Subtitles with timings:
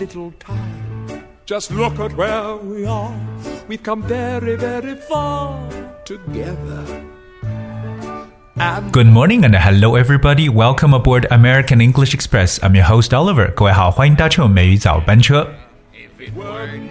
[0.00, 1.24] little time.
[1.46, 3.14] Just look at where we are.
[3.68, 5.58] We've come very, very far
[6.04, 6.84] together.
[8.90, 10.48] Good morning and hello everybody.
[10.48, 12.58] Welcome aboard American English Express.
[12.62, 13.52] I'm your host Oliver.
[13.54, 15.46] 各位好，欢迎搭乘美语早班车。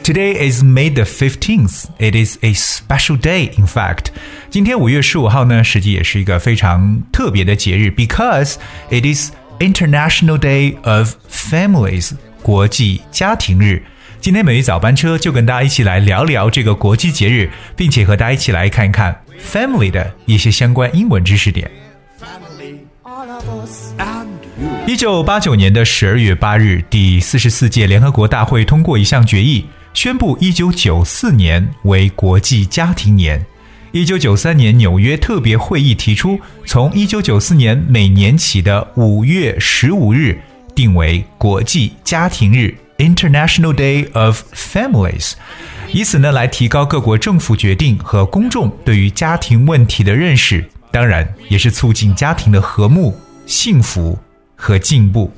[0.04, 1.86] Today is May the fifteenth.
[1.98, 3.52] It is a special day.
[3.60, 4.05] In fact，
[4.52, 8.56] 今天五月十五号呢，实际也是一个非常特别的节日，because
[8.92, 12.11] it is International Day of Families，
[12.43, 13.82] 国际家庭日。
[14.21, 19.18] 今天美语早班车就跟大家一起来聊聊这个国际节日，并且和大家一起来看一看
[19.50, 21.71] family 的一些相关英文知识点。
[24.86, 29.64] 一九八九年的十二月八日，第四十四届联合国大会通过一项决议，
[29.95, 33.45] 宣布一九九四年为国际家庭年。
[33.92, 40.41] 一九九三年纽约特别会议提出，从一九九四年每年起的五月十五日
[40.81, 42.75] 定为国际家庭日。
[43.00, 45.33] International Day of Families，
[45.91, 54.19] 以此呢来提高各国政府决定和公众对于家庭问题的认识，当然也是促进家庭的和睦、幸福
[54.55, 55.33] 和进步。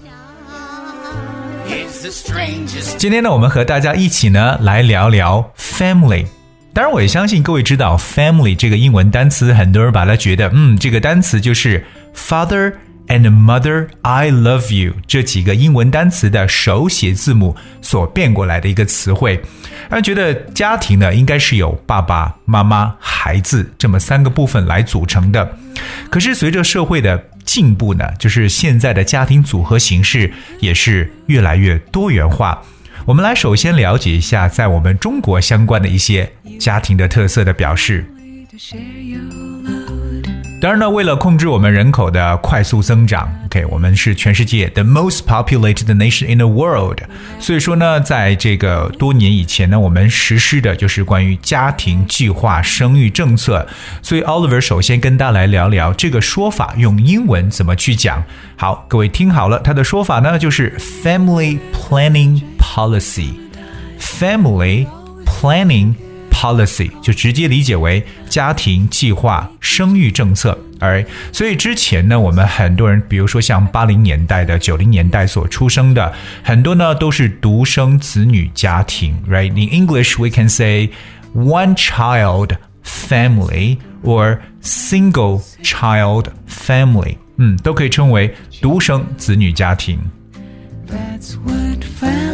[2.98, 6.26] 今天呢，我们和大家一起呢来聊聊 family。
[6.74, 12.72] 当然，我也相信各位知道 family 这个英文单词，很多人把它觉得，嗯，这个单词就是 father。
[13.08, 19.40] And mother I love you 这几个英文单词的手写字母所变过来的一个词汇，
[19.88, 25.56] 让人觉得家庭呢应该是由爸爸妈妈、孩子这么三个部分来组成的。
[26.10, 32.62] 可是随着社会的进步呢，就是现在的家庭组合形式也是越来越多元化。
[33.04, 38.06] 我们来首先了解一下在我们中国相关的一些家庭的特色的表示。
[40.62, 47.00] 当然呢，为了控制我们人口的快速增长，OK，我们是全世界 the most populated nation in the world。
[47.40, 53.66] 所以说呢，在这个多年以前呢，我们实施的就是关于家庭计划生育政策。
[54.02, 58.22] 所以 Oliver 首先跟大家来聊聊这个说法用英文怎么去讲。
[58.54, 63.30] 好，各位听好了，他的说法呢就是 family planning policy。
[63.98, 64.86] family
[65.26, 65.96] planning。
[66.41, 80.91] policy 就直接理解为家庭计划生育政策，而所以之前呢，我们很多人，比如说像八零年代的、九零年代所出生的，很多呢都是独生子女家庭，right？In English we can say
[81.33, 89.99] one child family or single child family，嗯，都可以称为独生子女家庭。
[90.87, 92.30] That's what family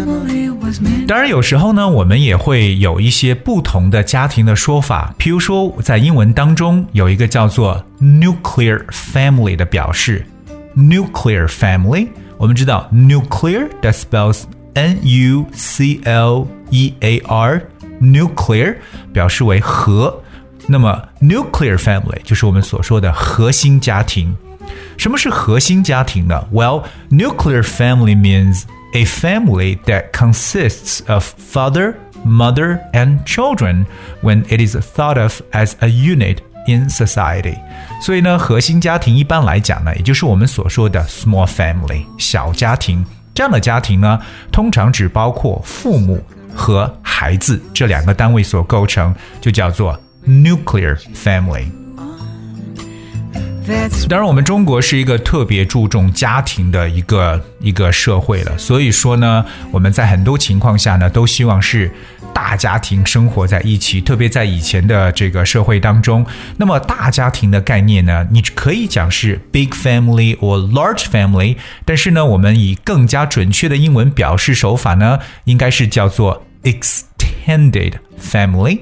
[1.06, 5.15] 当然，有时候呢，我们也会有一些不同的家庭的说法。
[5.19, 10.25] 譬如说，在英文当中有一个叫做 nuclear family 的表示。
[10.77, 14.43] nuclear family，我们知道 nuclear that spells
[14.75, 18.77] n u c l e a r，nuclear
[19.12, 20.23] 表示为核。
[20.69, 24.37] 那么 nuclear family 就是我们所说的核心家庭。
[24.97, 26.47] 什么是核心家庭呢？
[26.52, 33.86] Well, nuclear family means a family that consists of father, mother, and children
[34.22, 36.38] when it is thought of as a unit
[36.68, 37.58] in society.
[38.02, 43.03] 所以呢，核心家庭一般来讲呢，也就是我们所说的 small family 小家庭。
[43.34, 44.19] 这样的家庭呢，
[44.52, 46.24] 通常只包括父母
[46.56, 51.66] 和孩子这两个单位所构成，就叫做 nuclear family。
[54.09, 61.93] 当然，我们中国是一个特别注重家庭的一个一个社会了，所以说呢，我们在很多情况下呢，都希望是
[62.33, 64.01] 大家庭生活在一起。
[64.01, 66.25] 特别在以前的这个社会当中，
[66.57, 78.81] 那么大家庭的概念呢，你可以讲是 big family or large family，但是呢，我们以更加准确的英文表示手法呢，应该是叫做 extended family，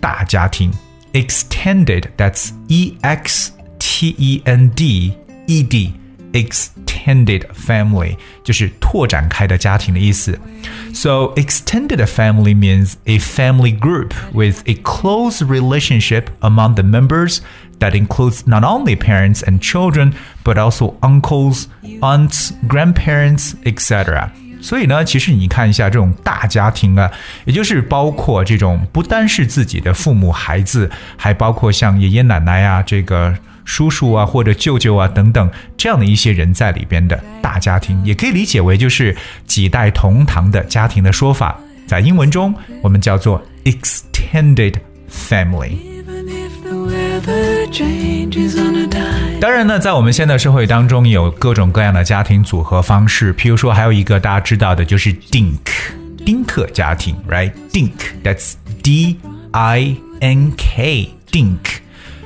[0.00, 0.72] 大家庭
[1.12, 3.57] extended，that's e x。
[3.97, 5.13] T E N D
[5.47, 5.93] E D
[6.33, 10.39] extended family 就是拓展开的家庭的意思。
[10.93, 17.39] So extended family means a family group with a close relationship among the members
[17.79, 21.65] that includes not only parents and children but also uncles,
[22.01, 24.29] aunts, grandparents, etc.
[24.61, 27.11] 所以呢，其实你看一下这种大家庭啊，
[27.45, 33.35] 也就是包括这种不单是自己的父母、孩子，还包括像爷爷奶奶啊，这个
[33.68, 39.14] 叔叔啊，或者舅舅啊等等，这样的一些人在里边的大家庭，也可以理解为就是
[39.46, 41.60] 几代同堂的家庭的说法。
[41.86, 44.74] 在英文中，我们叫做 extended
[45.10, 45.76] family。
[49.40, 53.34] 当然呢，在我们现在社会当中，有各种各样的家庭组合方式。
[53.34, 55.58] 譬如说，还有一个大家知道的，就是 dink
[56.24, 56.44] 丁。
[56.44, 59.18] 克家庭，right？Dink，that's D
[59.50, 61.58] I N K，Dink。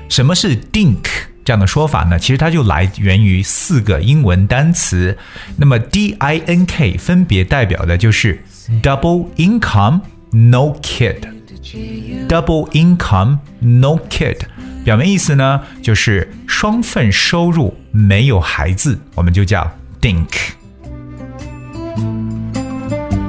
[0.08, 1.04] 什么是 Dink
[1.44, 2.18] 这样的说法呢？
[2.18, 5.18] 其实它就来源于四个英文单词。
[5.56, 8.42] 那么 D I N K 分别代表的就是
[8.82, 10.00] double income
[10.30, 14.38] no kid，double income no kid。
[14.84, 20.28] 表面意思呢就是双份收入没有孩子，我们就叫 Dink。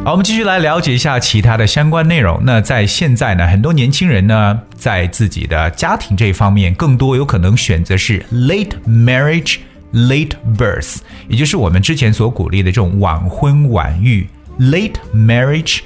[0.06, 2.38] 好，我们继续来了解一下其他的相关内容。
[2.44, 9.60] 那在现在呢，很多年轻人呢，在自己的家庭这一方面，更多有可能选择是 late marriage,
[9.94, 10.98] late birth，
[11.30, 14.28] 也就是我们之前所鼓励的这种晚婚晚育。
[14.60, 15.80] late marriage,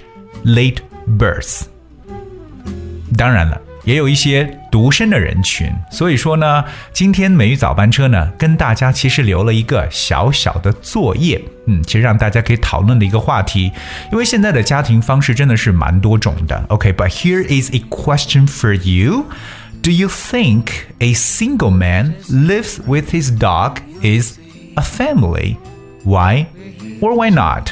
[0.44, 0.78] late
[1.19, 1.66] birth。
[3.16, 3.62] 当然了。
[3.87, 13.73] 也有一些独身的人群，所以说呢，今天美语早班车呢，跟大家其实留了一个小小的作业，嗯，其实让大家可以讨论的一个话题，
[14.12, 16.64] 因为现在的家庭方式真的是蛮多种的。
[16.69, 19.26] OK，but、okay, here is a question for you.
[19.82, 20.67] Do you think
[21.00, 24.38] a single man lives with his dog is
[24.76, 25.56] a family?
[26.05, 26.46] Why
[27.00, 27.70] or why not?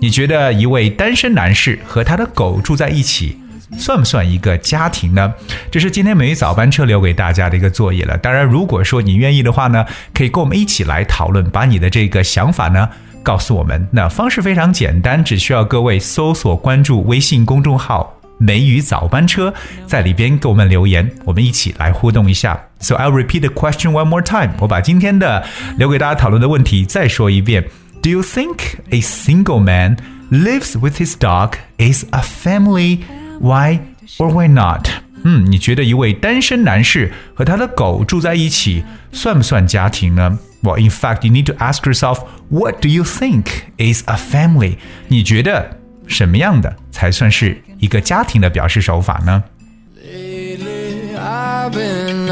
[0.00, 3.36] 你觉得一位单身男士和他的狗住在一起？
[3.77, 5.33] 算不算一个家庭呢？
[5.71, 8.17] 这是今天美语早班车留给大家的一个作业了。
[8.17, 12.89] 当然，如果说你愿意的话呢，可以跟我们一起来讨论，把你的这个想法呢
[13.23, 13.87] 告诉我们。
[13.91, 19.53] 那方式非常简单，只需要各位搜索关注微信公众号“美语早班车”，
[19.87, 22.59] 在里边给我们留言，我们一起来互动一下。
[22.79, 24.51] So I'll repeat the question one more time。
[24.59, 25.45] 我把今天的
[25.77, 27.63] 留给大家讨论的问题再说一遍
[28.01, 28.57] ：Do you think
[28.89, 29.97] a single man
[30.29, 33.22] lives with his dog is a family?
[33.42, 33.80] family？Why
[34.18, 34.88] or why not？
[35.24, 40.38] 嗯，你觉得一位单身男士和他的狗住在一起算不算家庭呢？
[40.62, 43.46] Well, in fact, you need to ask yourself, what do you think
[43.76, 44.76] is a family？
[45.08, 49.44] 你觉得什么样的才算是一个家庭的表示手法呢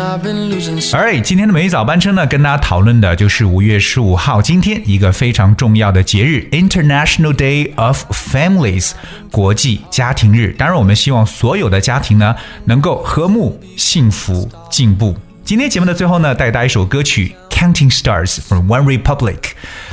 [0.02, 8.92] ？Alright，今天的每一早班车呢，跟大家讨论的就是五月十五号，今天一个非常重要的节日 ——International Day of Families，
[9.30, 10.56] 国际家庭日。
[10.58, 15.16] 当然，我们希望所有的家庭呢，能够和睦、幸福、进步。
[15.44, 19.38] 今天节目的最后呢，带大家一首歌曲《Counting Stars》from One Republic。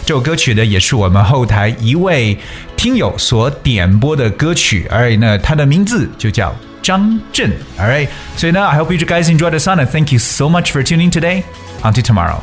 [0.06, 2.38] 这首歌曲呢，也是我们后台一位
[2.76, 6.54] 听友所点播的歌曲，而呢，它的名字就叫。
[6.88, 7.52] Zhang Zhen.
[7.78, 8.08] All right.
[8.36, 10.82] So now I hope you guys enjoyed the song and thank you so much for
[10.82, 11.44] tuning today.
[11.84, 12.42] Until tomorrow.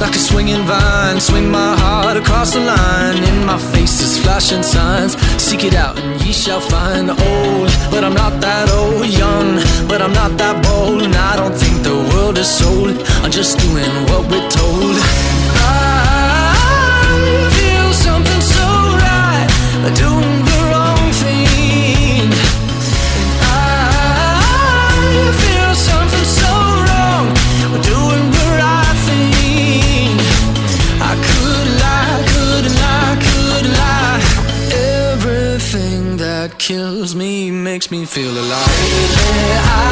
[0.00, 1.20] like a swinging vine.
[1.20, 3.22] Swing my heart across the line.
[3.22, 5.16] In my face is flashing signs.
[5.42, 7.10] Seek it out and ye shall find.
[7.10, 9.06] Old, but I'm not that old.
[9.06, 11.02] Young, but I'm not that bold.
[11.02, 12.96] And I don't think the world is sold.
[13.22, 14.96] I'm just doing what we're told.
[15.60, 16.54] I
[17.56, 18.66] feel something so
[19.04, 19.48] right.
[19.96, 20.17] Doing kills
[37.78, 38.66] makes me feel alive.
[38.80, 39.87] Lately,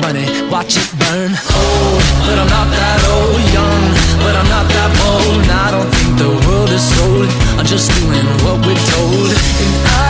[0.00, 1.32] money, watch it burn.
[1.32, 3.40] Old, but I'm not that old.
[3.52, 3.82] Young,
[4.24, 5.40] but I'm not that bold.
[5.44, 7.28] And I don't think the world is sold.
[7.58, 9.30] I'm just doing what we're told.
[9.30, 10.00] And I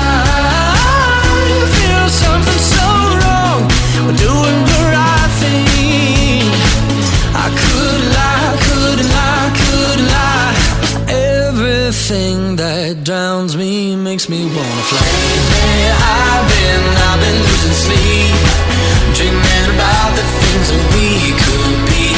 [1.76, 2.88] feel something so
[3.20, 3.60] wrong.
[4.06, 6.44] We're doing the right thing.
[7.34, 10.54] I could lie, could lie, could lie.
[11.08, 15.02] Everything that drowns me makes me wanna fly.
[16.00, 18.34] I've been, I've been losing sleep,
[19.14, 22.14] dreaming about the things that we could be.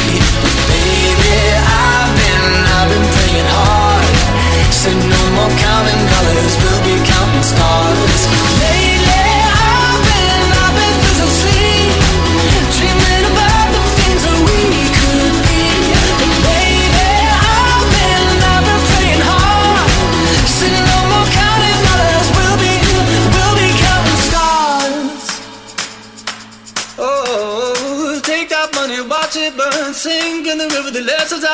[0.69, 2.47] Baby, I've been,
[2.77, 3.93] I've been praying hard.
[4.83, 6.55] No more counting dollars,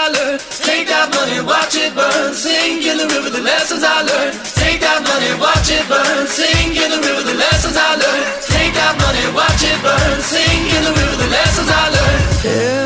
[0.08, 2.32] Take that money, watch it burn.
[2.32, 4.40] Sink in the river, the lessons I learned.
[4.56, 6.26] Take that money, watch it burn.
[6.26, 8.26] Sink in the river, the lessons I learned.
[8.48, 10.16] Take that money, watch it burn.
[10.24, 12.24] Sink in the river, the lessons I learned.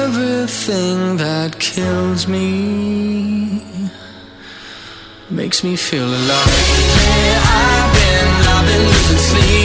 [0.02, 3.62] Everything that kills me
[5.30, 6.50] makes me feel alive.
[6.50, 9.61] I've been, I've been losing sleep.